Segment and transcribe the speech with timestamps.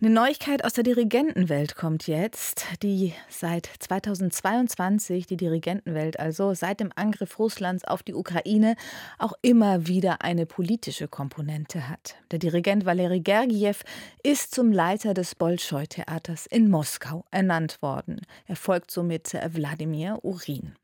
[0.00, 6.92] Eine Neuigkeit aus der Dirigentenwelt kommt jetzt, die seit 2022, die Dirigentenwelt also seit dem
[6.94, 8.76] Angriff Russlands auf die Ukraine
[9.18, 12.14] auch immer wieder eine politische Komponente hat.
[12.30, 13.82] Der Dirigent Valeri Gergiev
[14.22, 18.20] ist zum Leiter des Bolschoi-Theaters in Moskau ernannt worden.
[18.46, 20.76] Er folgt somit Wladimir Urin.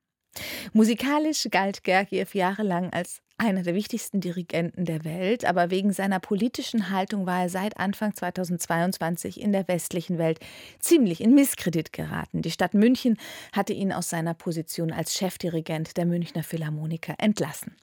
[0.72, 6.90] Musikalisch galt Gergiev jahrelang als einer der wichtigsten Dirigenten der Welt, aber wegen seiner politischen
[6.90, 10.38] Haltung war er seit Anfang 2022 in der westlichen Welt
[10.78, 12.42] ziemlich in Misskredit geraten.
[12.42, 13.18] Die Stadt München
[13.52, 17.76] hatte ihn aus seiner Position als Chefdirigent der Münchner Philharmoniker entlassen.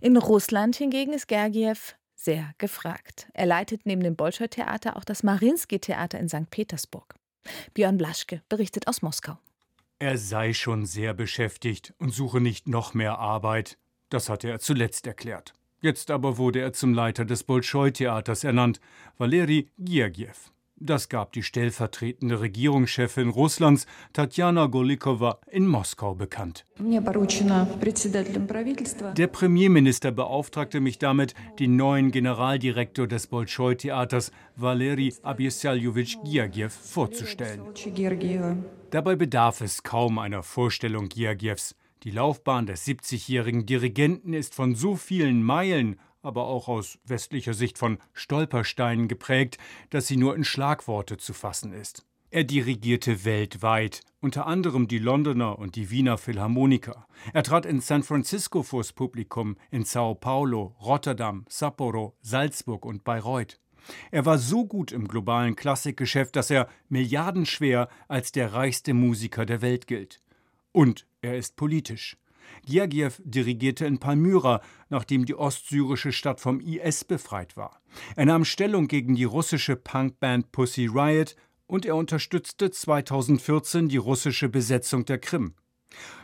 [0.00, 3.28] In Russland hingegen ist Gergiev sehr gefragt.
[3.34, 6.50] Er leitet neben dem Bolschoi-Theater auch das Marinsky-Theater in St.
[6.50, 7.14] Petersburg.
[7.74, 9.38] Björn Blaschke berichtet aus Moskau.
[9.98, 13.78] Er sei schon sehr beschäftigt und suche nicht noch mehr Arbeit.
[14.08, 15.54] Das hatte er zuletzt erklärt.
[15.80, 18.80] Jetzt aber wurde er zum Leiter des Bolschoi-Theaters ernannt,
[19.18, 20.53] Valeri Gergiev.
[20.76, 26.66] Das gab die stellvertretende Regierungschefin Russlands, Tatjana Golikowa, in Moskau bekannt.
[29.16, 37.62] Der Premierminister beauftragte mich damit, den neuen Generaldirektor des Bolschoi-Theaters, Valeri Abyesaljewitsch Gergiev, vorzustellen.
[38.90, 41.76] Dabei bedarf es kaum einer Vorstellung Gergievs.
[42.02, 47.78] Die Laufbahn des 70-jährigen Dirigenten ist von so vielen Meilen, aber auch aus westlicher Sicht
[47.78, 49.58] von Stolpersteinen geprägt,
[49.90, 52.04] dass sie nur in Schlagworte zu fassen ist.
[52.30, 57.06] Er dirigierte weltweit, unter anderem die Londoner und die Wiener Philharmoniker.
[57.32, 63.60] Er trat in San Francisco vors Publikum, in Sao Paulo, Rotterdam, Sapporo, Salzburg und Bayreuth.
[64.10, 69.62] Er war so gut im globalen Klassikgeschäft, dass er milliardenschwer als der reichste Musiker der
[69.62, 70.20] Welt gilt.
[70.72, 72.16] Und er ist politisch.
[72.66, 77.80] Gergiev dirigierte in Palmyra, nachdem die ostsyrische Stadt vom IS befreit war.
[78.16, 81.36] Er nahm Stellung gegen die russische Punkband Pussy Riot
[81.66, 85.54] und er unterstützte 2014 die russische Besetzung der Krim.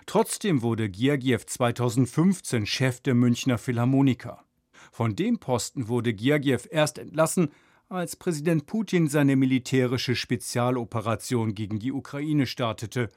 [0.07, 4.45] Trotzdem wurde Gergiev 2015 Chef der Münchner Philharmoniker.
[4.91, 7.51] Von dem Posten wurde Gergiev erst entlassen,
[7.89, 13.11] als Präsident Putin seine militärische Spezialoperation gegen die Ukraine startete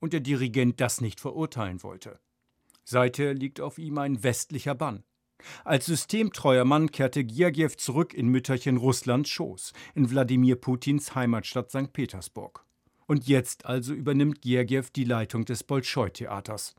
[0.00, 2.18] und der Dirigent das nicht verurteilen wollte.
[2.88, 5.02] Seither liegt auf ihm ein westlicher Bann.
[5.64, 11.92] Als systemtreuer Mann kehrte Gergiev zurück in Mütterchen Russlands Schoß, in Wladimir Putins Heimatstadt St.
[11.92, 12.64] Petersburg.
[13.06, 16.76] Und jetzt also übernimmt Gergiev die Leitung des Bolschoi-Theaters.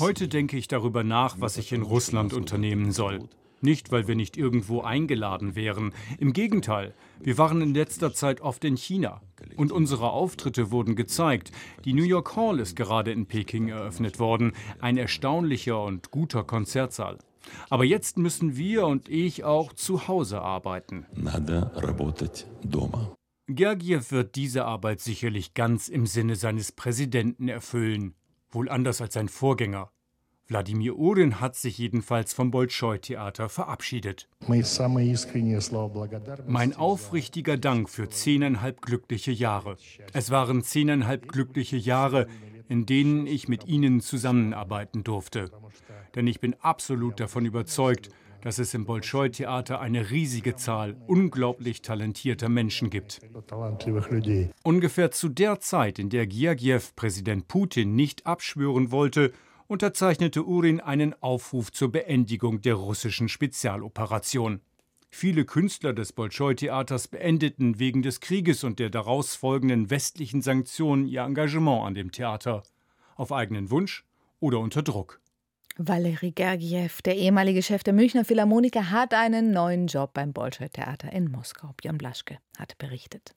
[0.00, 3.28] Heute denke ich darüber nach, was ich in Russland unternehmen soll.
[3.60, 5.92] Nicht, weil wir nicht irgendwo eingeladen wären.
[6.18, 9.20] Im Gegenteil, wir waren in letzter Zeit oft in China.
[9.58, 11.50] Und unsere Auftritte wurden gezeigt.
[11.84, 14.52] Die New York Hall ist gerade in Peking eröffnet worden.
[14.78, 17.18] Ein erstaunlicher und guter Konzertsaal.
[17.68, 21.06] Aber jetzt müssen wir und ich auch zu Hause arbeiten.
[23.48, 28.14] Gergiev wird diese Arbeit sicherlich ganz im Sinne seines Präsidenten erfüllen.
[28.52, 29.90] Wohl anders als sein Vorgänger.
[30.50, 34.28] Wladimir Urin hat sich jedenfalls vom Bolschoi-Theater verabschiedet.
[36.46, 39.76] Mein aufrichtiger Dank für zehneinhalb glückliche Jahre.
[40.14, 42.28] Es waren zehneinhalb glückliche Jahre,
[42.66, 45.50] in denen ich mit Ihnen zusammenarbeiten durfte.
[46.14, 48.08] Denn ich bin absolut davon überzeugt,
[48.40, 53.20] dass es im Bolschoi-Theater eine riesige Zahl unglaublich talentierter Menschen gibt.
[54.62, 59.32] Ungefähr zu der Zeit, in der Gergiev Präsident Putin nicht abschwören wollte,
[59.68, 64.60] unterzeichnete Urin einen Aufruf zur Beendigung der russischen Spezialoperation.
[65.10, 71.22] Viele Künstler des Bolschoi-Theaters beendeten wegen des Krieges und der daraus folgenden westlichen Sanktionen ihr
[71.22, 72.62] Engagement an dem Theater.
[73.16, 74.04] Auf eigenen Wunsch
[74.40, 75.20] oder unter Druck.
[75.76, 81.30] Valery Gergiev, der ehemalige Chef der Münchner Philharmoniker, hat einen neuen Job beim Bolschoi-Theater in
[81.30, 81.72] Moskau.
[81.76, 83.34] Björn Blaschke hat berichtet.